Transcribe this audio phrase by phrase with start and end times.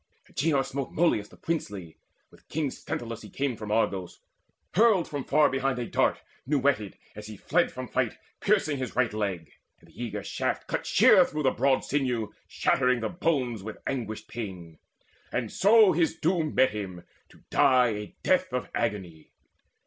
[0.27, 1.99] Agenor smote Molus the princely,
[2.31, 4.19] with king Sthenelus He came from Argos,
[4.73, 8.95] hurled from far behind A dart new whetted, as he fled from fight, Piercing his
[8.95, 13.61] right leg, and the eager shaft Cut sheer through the broad sinew, shattering The bones
[13.61, 14.79] with anguished pain:
[15.31, 19.33] and so his doom Met him, to die a death of agony.